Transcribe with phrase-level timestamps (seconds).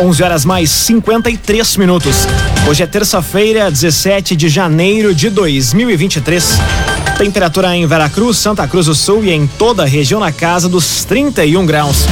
[0.00, 2.26] 11 horas mais 53 minutos.
[2.66, 6.58] Hoje é terça-feira, 17 de janeiro de 2023.
[7.18, 11.04] Temperatura em Veracruz, Santa Cruz do Sul e em toda a região na casa dos
[11.04, 12.06] 31 graus.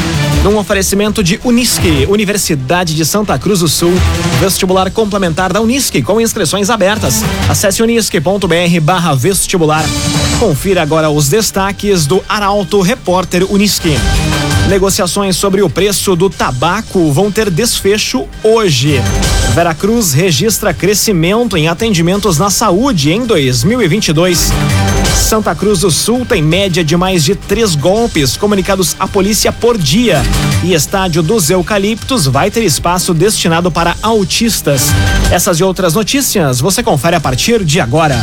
[0.45, 3.95] Num oferecimento de Unisque, Universidade de Santa Cruz do Sul,
[4.39, 7.25] vestibular complementar da Unisque com inscrições abertas.
[7.49, 9.85] Acesse unisque.br/barra vestibular.
[10.39, 13.97] Confira agora os destaques do Arauto Repórter Unisque.
[14.69, 19.01] Negociações sobre o preço do tabaco vão ter desfecho hoje.
[19.55, 24.53] Veracruz registra crescimento em atendimentos na saúde em 2022.
[25.17, 29.79] Santa Cruz do Sul tem média de mais de três golpes comunicados à polícia por
[29.79, 30.23] dia.
[30.63, 34.89] E estádio dos Eucaliptos vai ter espaço destinado para autistas.
[35.33, 38.23] Essas e outras notícias você confere a partir de agora.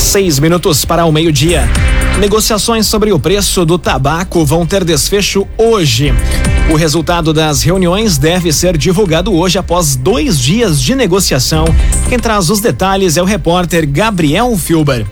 [0.00, 1.68] Seis minutos para o meio-dia.
[2.18, 6.12] Negociações sobre o preço do tabaco vão ter desfecho hoje.
[6.68, 11.64] O resultado das reuniões deve ser divulgado hoje após dois dias de negociação.
[12.08, 15.06] Quem traz os detalhes é o repórter Gabriel Filber.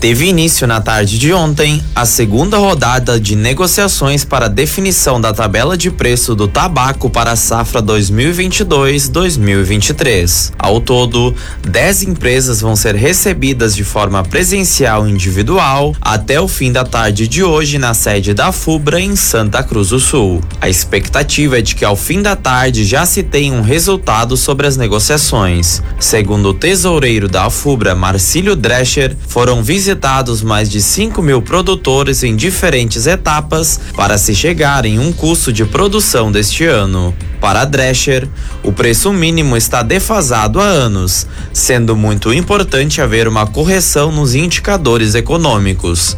[0.00, 5.76] Teve início na tarde de ontem a segunda rodada de negociações para definição da tabela
[5.76, 10.52] de preço do tabaco para a safra 2022-2023.
[10.58, 11.34] Ao todo,
[11.68, 17.44] 10 empresas vão ser recebidas de forma presencial individual até o fim da tarde de
[17.44, 20.40] hoje na sede da FUBRA em Santa Cruz do Sul.
[20.62, 24.66] A expectativa é de que ao fim da tarde já se tenha um resultado sobre
[24.66, 25.82] as negociações.
[25.98, 32.22] Segundo o tesoureiro da FUBRA, Marcílio Drescher, foram visitados visitados mais de 5 mil produtores
[32.22, 37.12] em diferentes etapas para se chegar em um custo de produção deste ano.
[37.40, 38.28] Para Drescher,
[38.62, 45.16] o preço mínimo está defasado há anos, sendo muito importante haver uma correção nos indicadores
[45.16, 46.16] econômicos.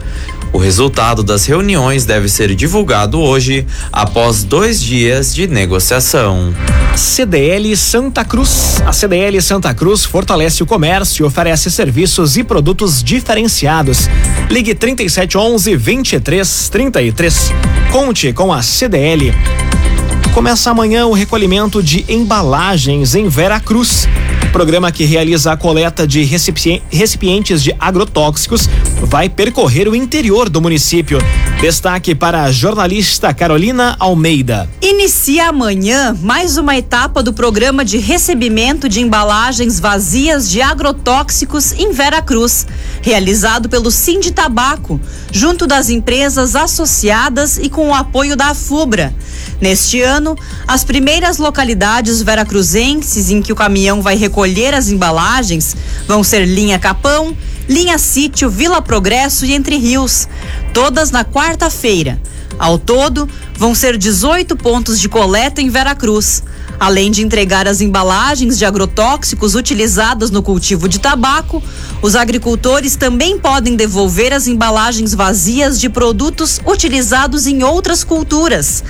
[0.52, 6.54] O resultado das reuniões deve ser divulgado hoje, após dois dias de negociação.
[6.94, 8.82] CDL Santa Cruz.
[8.84, 14.10] A CDL Santa Cruz fortalece o comércio e oferece serviços e produtos diferenciados.
[14.50, 17.52] Ligue 3711 2333.
[17.90, 19.32] Conte com a CDL.
[20.34, 24.08] Começa amanhã o recolhimento de embalagens em Vera Cruz.
[24.52, 28.68] Programa que realiza a coleta de recipientes de agrotóxicos
[29.00, 31.18] vai percorrer o interior do município.
[31.58, 34.68] Destaque para a jornalista Carolina Almeida.
[34.82, 41.90] Inicia amanhã mais uma etapa do programa de recebimento de embalagens vazias de agrotóxicos em
[41.92, 42.66] Vera Cruz,
[43.00, 45.00] realizado pelo Sind Tabaco,
[45.32, 49.14] junto das empresas associadas e com o apoio da FUBRA.
[49.60, 50.36] Neste ano,
[50.66, 54.41] as primeiras localidades veracruzenses em que o caminhão vai recolher
[54.74, 55.76] as embalagens
[56.08, 57.36] vão ser Linha Capão,
[57.68, 60.26] Linha Sítio, Vila Progresso e Entre Rios,
[60.74, 62.20] todas na quarta-feira.
[62.58, 66.42] Ao todo, vão ser 18 pontos de coleta em Veracruz.
[66.78, 71.62] Além de entregar as embalagens de agrotóxicos utilizadas no cultivo de tabaco,
[72.00, 78.82] os agricultores também podem devolver as embalagens vazias de produtos utilizados em outras culturas.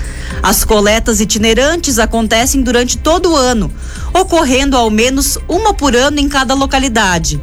[0.43, 3.71] As coletas itinerantes acontecem durante todo o ano,
[4.15, 7.41] ocorrendo ao menos uma por ano em cada localidade.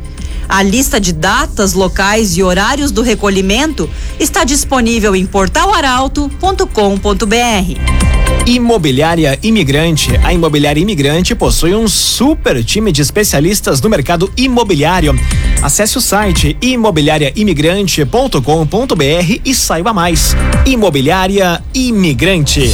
[0.50, 3.88] A lista de datas, locais e horários do recolhimento
[4.20, 8.09] está disponível em portalaralto.com.br.
[8.46, 10.12] Imobiliária Imigrante.
[10.24, 15.18] A Imobiliária Imigrante possui um super time de especialistas no mercado imobiliário.
[15.62, 20.36] Acesse o site imobiliariaimigrante.com.br e saiba mais.
[20.66, 22.70] Imobiliária Imigrante.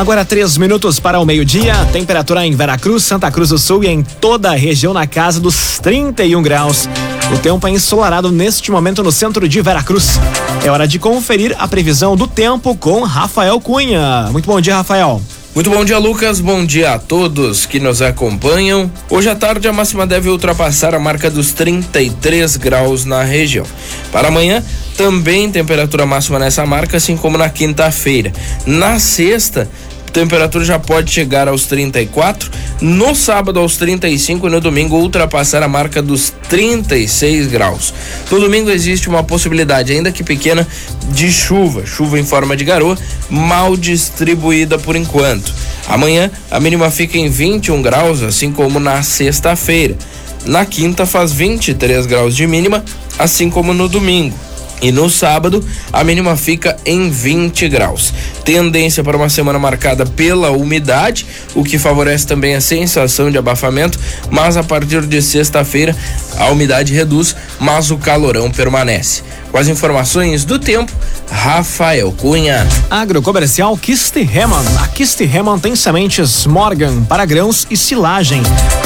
[0.00, 1.74] Agora três minutos para o meio-dia.
[1.92, 5.78] Temperatura em Veracruz, Santa Cruz do Sul e em toda a região na casa dos
[5.78, 6.88] 31 graus.
[7.32, 10.18] O tempo é ensolarado neste momento no centro de Veracruz.
[10.64, 14.28] É hora de conferir a previsão do tempo com Rafael Cunha.
[14.32, 15.22] Muito bom dia, Rafael.
[15.54, 16.40] Muito bom dia, Lucas.
[16.40, 18.90] Bom dia a todos que nos acompanham.
[19.08, 23.66] Hoje à tarde a máxima deve ultrapassar a marca dos 33 graus na região.
[24.12, 24.62] Para amanhã,
[24.96, 28.32] também temperatura máxima nessa marca, assim como na quinta-feira.
[28.66, 29.68] Na sexta,
[30.10, 35.68] temperatura já pode chegar aos 34, no sábado aos 35 e no domingo ultrapassar a
[35.68, 37.94] marca dos 36 graus.
[38.30, 40.66] No domingo existe uma possibilidade, ainda que pequena,
[41.10, 42.98] de chuva, chuva em forma de garoa,
[43.28, 45.52] mal distribuída por enquanto.
[45.88, 49.96] Amanhã a mínima fica em 21 graus, assim como na sexta-feira.
[50.44, 52.84] Na quinta faz 23 graus de mínima,
[53.18, 54.34] assim como no domingo.
[54.82, 58.12] E no sábado, a mínima fica em 20 graus.
[58.44, 63.98] Tendência para uma semana marcada pela umidade, o que favorece também a sensação de abafamento,
[64.30, 65.94] mas a partir de sexta-feira
[66.38, 69.22] a umidade reduz, mas o calorão permanece.
[69.50, 70.92] Com as informações do tempo,
[71.30, 72.66] Rafael Cunha.
[72.88, 74.64] Agrocomercial Kiste Heman.
[74.80, 78.42] A Kiste Heman tem sementes Morgan para grãos e silagem.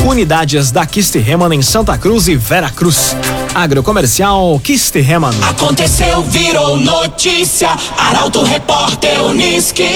[0.06, 3.14] Unidades da Kiste Heman em Santa Cruz e Vera Cruz.
[3.55, 5.33] Agrocomercial Kiste Heman.
[5.49, 7.71] Aconteceu, virou notícia.
[7.97, 9.89] Arauto Repórter Uniski.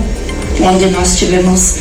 [0.62, 1.78] onde nós tivemos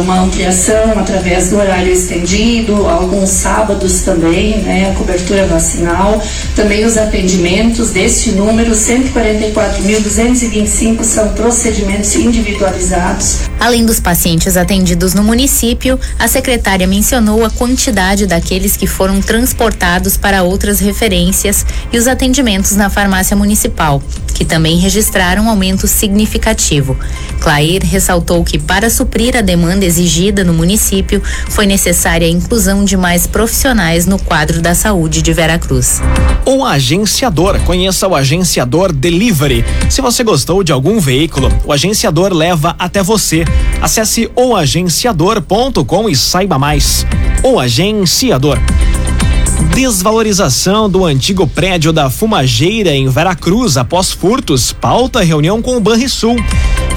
[0.00, 6.22] uma ampliação através do horário estendido, alguns sábados também, né, a cobertura vacinal,
[6.56, 13.40] também os atendimentos deste número, 144.225 são procedimentos individualizados.
[13.60, 20.16] Além dos pacientes atendidos no município, a secretária mencionou a quantidade daqueles que foram transportados
[20.16, 24.02] para outras referências e os atendimentos na farmácia municipal,
[24.38, 26.96] que também registraram um aumento significativo.
[27.40, 32.96] Clair ressaltou que para suprir a demanda exigida no município, foi necessária a inclusão de
[32.96, 36.00] mais profissionais no quadro da saúde de Veracruz.
[36.46, 39.64] O agenciador, conheça o agenciador Delivery.
[39.90, 43.44] Se você gostou de algum veículo, o agenciador leva até você.
[43.82, 47.04] Acesse oagenciador.com e saiba mais.
[47.42, 48.56] O agenciador.
[49.74, 54.72] Desvalorização do antigo prédio da Fumageira em Veracruz após furtos.
[54.72, 56.36] Pauta reunião com o Banrisul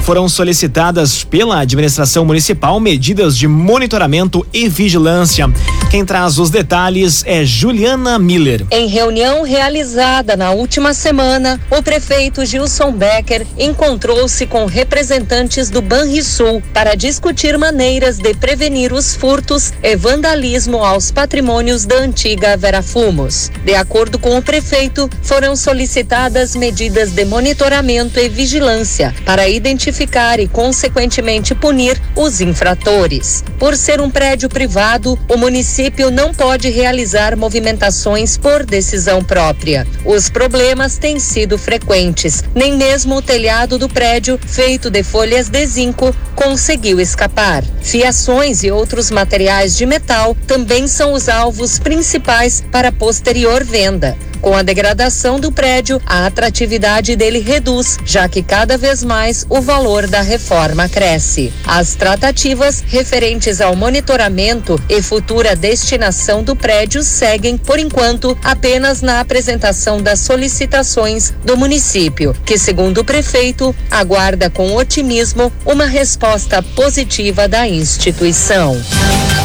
[0.02, 5.48] foram solicitadas pela administração municipal medidas de monitoramento e vigilância.
[5.90, 8.66] Quem traz os detalhes é Juliana Miller.
[8.70, 16.62] Em reunião realizada na última semana, o prefeito Gilson Becker encontrou-se com representantes do Banrisul
[16.74, 23.50] para discutir maneiras de prevenir os furtos e vandalismo aos patrimônios da antiga Vera Fumos.
[23.64, 30.40] De acordo com o prefeito, foram solicitadas medidas de monitoramento e vigilância para identificar identificar
[30.40, 33.44] e, consequentemente, punir os infratores.
[33.58, 39.86] Por ser um prédio privado, o município não pode realizar movimentações por decisão própria.
[40.04, 42.42] Os problemas têm sido frequentes.
[42.54, 47.62] Nem mesmo o telhado do prédio, feito de folhas de zinco, conseguiu escapar.
[47.82, 54.16] Fiações e outros materiais de metal também são os alvos principais para posterior venda.
[54.42, 59.60] Com a degradação do prédio, a atratividade dele reduz, já que cada vez mais o
[59.60, 61.52] valor da reforma cresce.
[61.64, 69.20] As tratativas referentes ao monitoramento e futura destinação do prédio seguem, por enquanto, apenas na
[69.20, 77.46] apresentação das solicitações do município, que, segundo o prefeito, aguarda com otimismo uma resposta positiva
[77.46, 78.76] da instituição.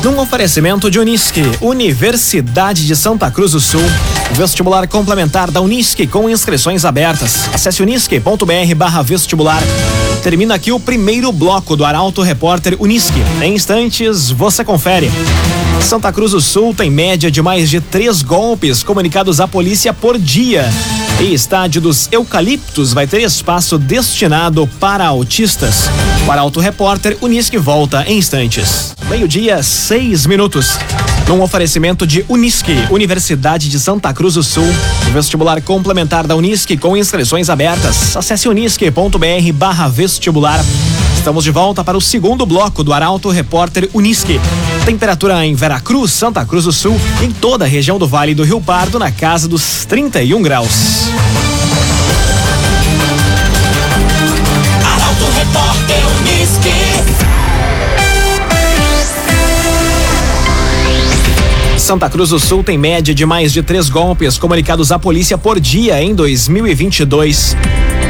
[0.04, 3.82] Num oferecimento de Unisque, Universidade de Santa Cruz do Sul,
[4.34, 7.50] vestibular complementar da Unisque com inscrições abertas.
[7.54, 9.62] Acesse unisque.br barra vestibular.
[10.24, 13.22] Termina aqui o primeiro bloco do Arauto Repórter Unisque.
[13.42, 15.12] Em instantes, você confere.
[15.82, 20.18] Santa Cruz do Sul tem média de mais de três golpes comunicados à polícia por
[20.18, 20.70] dia.
[21.20, 25.90] E estádio dos Eucaliptos vai ter espaço destinado para autistas.
[26.28, 28.94] O Arauto Repórter Unisque volta em instantes.
[29.10, 30.78] Meio-dia, seis minutos.
[31.28, 34.68] Num oferecimento de Unisque, Universidade de Santa Cruz do Sul.
[35.12, 38.16] Vestibular complementar da Unisque com inscrições abertas.
[38.16, 40.64] Acesse unisque.br barra vestibular.
[41.18, 44.40] Estamos de volta para o segundo bloco do Arauto Repórter Unisque.
[44.86, 48.62] Temperatura em Veracruz, Santa Cruz do Sul, em toda a região do Vale do Rio
[48.62, 51.10] Pardo, na casa dos 31 graus.
[54.86, 57.27] Arauto Repórter Unisque.
[61.88, 65.58] Santa Cruz do Sul tem média de mais de três golpes comunicados à polícia por
[65.58, 67.56] dia em 2022.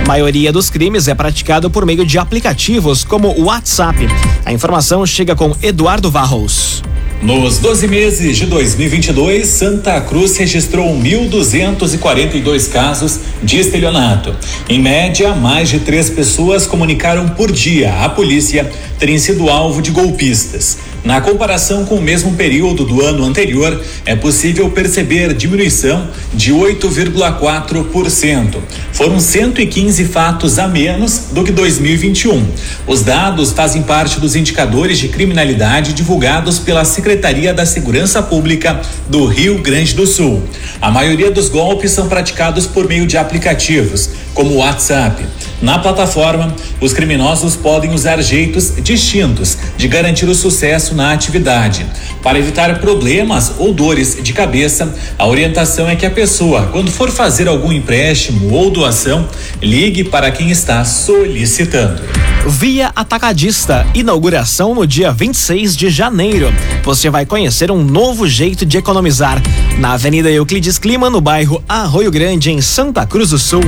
[0.03, 3.99] A maioria dos crimes é praticado por meio de aplicativos como o WhatsApp.
[4.43, 6.81] A informação chega com Eduardo Varros.
[7.21, 14.35] Nos 12 meses de 2022, Santa Cruz registrou 1.242 casos de estelionato.
[14.67, 18.67] Em média, mais de três pessoas comunicaram por dia à polícia
[18.97, 20.77] terem sido alvo de golpistas.
[21.07, 28.57] Na comparação com o mesmo período do ano anterior, é possível perceber diminuição de 8,4%.
[28.91, 32.45] Foram 115 fatos a menos do que 2021.
[32.85, 39.27] Os dados fazem parte dos indicadores de criminalidade divulgados pela Secretaria da Segurança Pública do
[39.27, 40.43] Rio Grande do Sul.
[40.81, 45.25] A maioria dos golpes são praticados por meio de aplicativos, como o WhatsApp.
[45.59, 51.83] Na plataforma, os criminosos podem usar jeitos distintos de garantir o sucesso na atividade.
[52.21, 57.09] Para evitar problemas ou dores de cabeça, a orientação é que a pessoa, quando for
[57.09, 59.27] fazer algum empréstimo ou doação,
[59.59, 62.03] ligue para quem está solicitando.
[62.45, 66.53] Via Atacadista, inauguração no dia 26 de janeiro.
[66.83, 69.41] Você vai conhecer um novo jeito de economizar.
[69.79, 73.63] Na Avenida Euclides Clima, no bairro Arroio Grande, em Santa Cruz do Sul.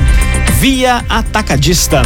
[0.60, 2.02] Via Atacadista.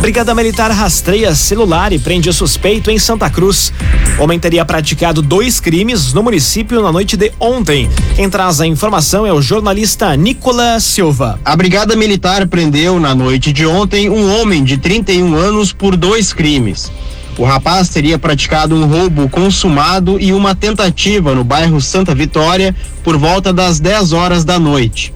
[0.00, 3.72] Brigada Militar rastreia celular e prende suspeito em Santa Cruz.
[4.20, 7.90] Homem teria praticado dois crimes no município na noite de ontem.
[8.14, 11.40] Quem traz a informação é o jornalista Nicolas Silva.
[11.44, 16.32] A Brigada Militar prendeu na noite de ontem um homem de 31 anos por dois
[16.32, 16.92] crimes.
[17.36, 23.18] O rapaz teria praticado um roubo consumado e uma tentativa no bairro Santa Vitória por
[23.18, 25.12] volta das 10 horas da noite.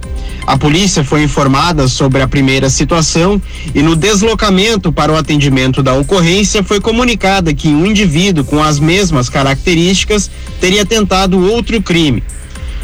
[0.46, 3.40] A polícia foi informada sobre a primeira situação
[3.74, 8.80] e no deslocamento para o atendimento da ocorrência foi comunicada que um indivíduo com as
[8.80, 10.30] mesmas características
[10.60, 12.22] teria tentado outro crime.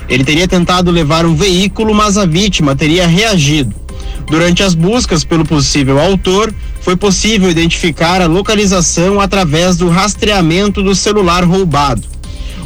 [0.08, 3.74] Ele teria tentado levar um veículo, mas a vítima teria reagido.
[4.28, 10.94] Durante as buscas pelo possível autor, foi possível identificar a localização através do rastreamento do
[10.94, 12.15] celular roubado.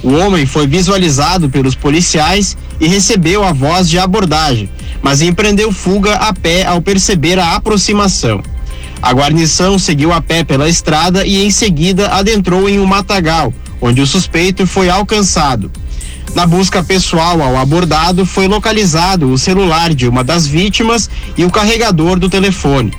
[0.03, 4.71] O homem foi visualizado pelos policiais e recebeu a voz de abordagem,
[5.03, 8.43] mas empreendeu fuga a pé ao perceber a aproximação.
[9.03, 14.01] A guarnição seguiu a pé pela estrada e em seguida adentrou em um matagal, onde
[14.01, 15.71] o suspeito foi alcançado.
[16.35, 21.51] Na busca pessoal ao abordado, foi localizado o celular de uma das vítimas e o
[21.51, 22.93] carregador do telefone.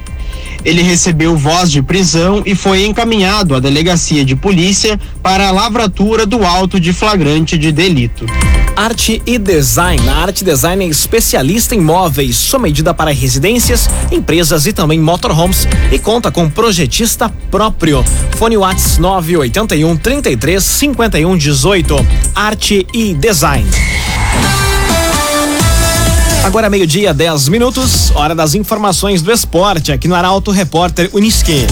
[0.64, 6.26] Ele recebeu voz de prisão e foi encaminhado à delegacia de polícia para a lavratura
[6.26, 8.26] do auto de flagrante de delito.
[8.76, 10.08] Arte e Design.
[10.10, 15.68] A Arte Design é especialista em móveis, sua medida para residências, empresas e também motorhomes
[15.92, 18.04] e conta com projetista próprio.
[18.38, 22.08] Fone Whats 981 33 51 18.
[22.36, 23.70] Arte e Design.
[26.44, 31.68] Agora meio-dia, 10 minutos, hora das informações do esporte aqui no Arauto Repórter Unisque.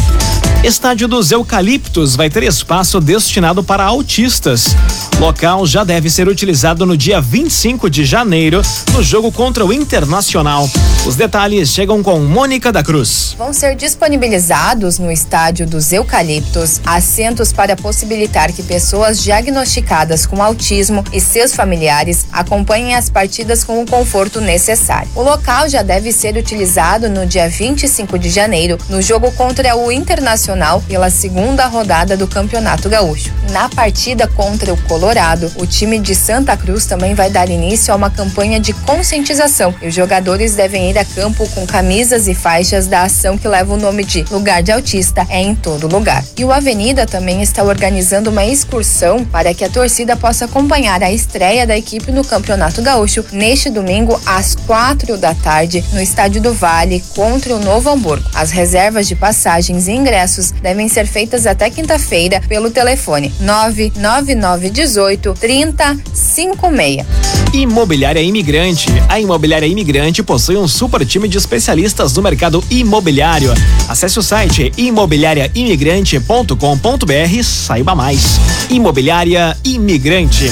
[0.61, 4.75] Estádio dos Eucaliptos vai ter espaço destinado para autistas.
[5.17, 8.61] Local já deve ser utilizado no dia 25 de janeiro,
[8.91, 10.69] no jogo contra o Internacional.
[11.05, 13.35] Os detalhes chegam com Mônica da Cruz.
[13.37, 21.05] Vão ser disponibilizados no estádio dos Eucaliptos assentos para possibilitar que pessoas diagnosticadas com autismo
[21.13, 25.09] e seus familiares acompanhem as partidas com o conforto necessário.
[25.15, 29.89] O local já deve ser utilizado no dia 25 de janeiro, no jogo contra o
[29.89, 30.48] Internacional
[30.87, 33.31] pela segunda rodada do Campeonato Gaúcho.
[33.51, 37.97] Na partida contra o Colorado, o time de Santa Cruz também vai dar início a
[37.97, 42.87] uma campanha de conscientização e os jogadores devem ir a campo com camisas e faixas
[42.87, 46.23] da ação que leva o nome de Lugar de Autista é em todo lugar.
[46.35, 51.11] E o Avenida também está organizando uma excursão para que a torcida possa acompanhar a
[51.11, 56.53] estreia da equipe no Campeonato Gaúcho neste domingo às quatro da tarde no Estádio do
[56.53, 58.27] Vale contra o Novo Hamburgo.
[58.33, 67.05] As reservas de passagens e ingressos devem ser feitas até quinta-feira pelo telefone 99918 3056.
[67.53, 68.89] Imobiliária Imigrante.
[69.07, 73.51] A Imobiliária Imigrante possui um super time de especialistas no mercado imobiliário.
[73.87, 78.39] Acesse o site imobiliariaimigrante.com.br e saiba mais.
[78.69, 80.51] Imobiliária Imigrante.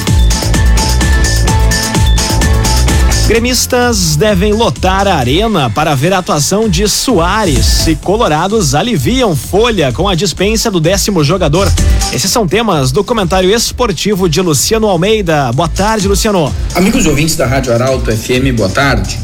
[3.28, 9.92] Gremistas devem lotar a arena para ver a atuação de Soares e Colorados aliviam folha
[9.92, 11.70] com a dispensa do décimo jogador.
[12.14, 15.52] Esses são temas do comentário esportivo de Luciano Almeida.
[15.52, 16.56] Boa tarde, Luciano.
[16.74, 19.20] Amigos ouvintes da Rádio Arauto FM, boa tarde.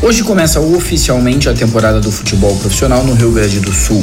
[0.00, 4.02] Hoje começa oficialmente a temporada do futebol profissional no Rio Grande do Sul.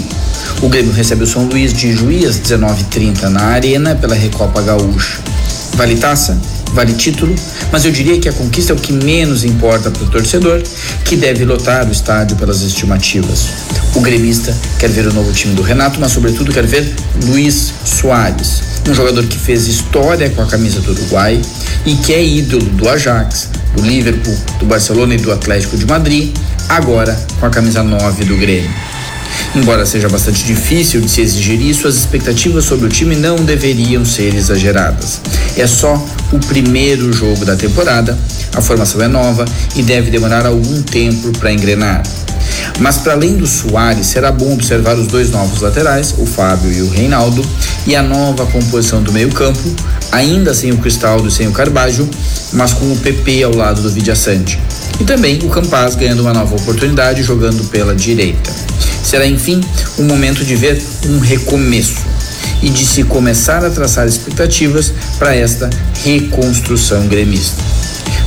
[0.62, 5.18] O Grêmio recebe o São Luís de Juiz 19:30 na Arena pela Recopa Gaúcha.
[5.76, 6.38] Vale taça?
[6.74, 7.36] vale título,
[7.72, 10.62] mas eu diria que a conquista é o que menos importa para o torcedor,
[11.06, 13.48] que deve lotar o estádio pelas estimativas.
[13.96, 16.94] O gremista quer ver o novo time do Renato, mas sobretudo quer ver
[17.26, 21.42] Luiz Soares, um jogador que fez história com a camisa do Uruguai
[21.86, 26.34] e que é ídolo do Ajax, do Liverpool, do Barcelona e do Atlético de Madrid,
[26.70, 28.91] agora com a camisa 9 do Grêmio.
[29.54, 34.06] Embora seja bastante difícil de se exigir isso, as expectativas sobre o time não deveriam
[34.06, 35.20] ser exageradas.
[35.58, 38.18] É só o primeiro jogo da temporada,
[38.56, 39.44] a formação é nova
[39.76, 42.02] e deve demorar algum tempo para engrenar.
[42.80, 46.82] Mas para além do Soares, será bom observar os dois novos laterais, o Fábio e
[46.82, 47.46] o Reinaldo,
[47.86, 49.76] e a nova composição do meio-campo,
[50.14, 52.10] ainda sem o Cristaldo e sem o Carbajo,
[52.54, 54.60] mas com o PP ao lado do Vidiaçante.
[55.02, 58.54] E também o Campaz ganhando uma nova oportunidade jogando pela direita.
[59.04, 59.60] Será, enfim,
[59.98, 62.06] um momento de ver um recomeço
[62.62, 65.68] e de se começar a traçar expectativas para esta
[66.04, 67.64] reconstrução gremista.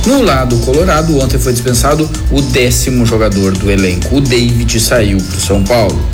[0.05, 4.17] No lado colorado, ontem foi dispensado o décimo jogador do elenco.
[4.17, 6.05] O David saiu para o São Paulo.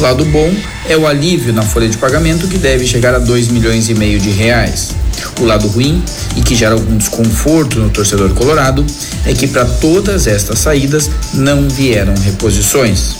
[0.00, 0.52] Lado bom
[0.88, 4.18] é o alívio na folha de pagamento que deve chegar a 2 milhões e meio
[4.18, 4.90] de reais.
[5.40, 6.02] O lado ruim,
[6.36, 8.84] e que gera algum desconforto no torcedor colorado,
[9.24, 13.16] é que para todas estas saídas não vieram reposições.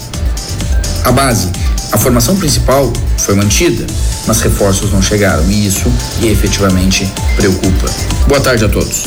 [1.04, 1.48] A base,
[1.92, 3.86] a formação principal foi mantida,
[4.26, 5.90] mas reforços não chegaram e isso
[6.22, 7.90] efetivamente preocupa.
[8.26, 9.04] Boa tarde a todos.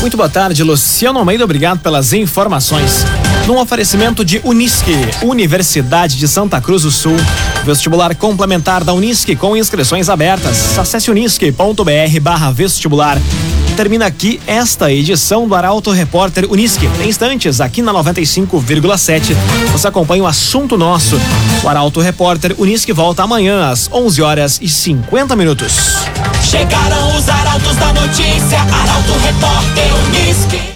[0.00, 1.42] Muito boa tarde, Luciano Almeida.
[1.42, 3.04] Obrigado pelas informações.
[3.46, 7.16] Num oferecimento de Unisque, Universidade de Santa Cruz do Sul.
[7.64, 10.78] Vestibular complementar da Unisque com inscrições abertas.
[10.78, 13.18] Acesse unisque.br barra vestibular
[13.78, 16.90] termina aqui esta edição do Arauto Repórter Unisque.
[17.00, 19.36] Em instantes, aqui na 95,7,
[19.70, 21.16] você acompanha o assunto nosso.
[21.62, 25.94] O Arauto Repórter Unisque volta amanhã às 11 horas e 50 minutos.
[26.42, 30.68] Chegaram os arautos da notícia, Arauto Repórter Unisque.